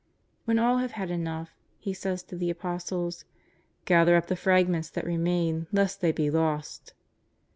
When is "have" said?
0.79-0.93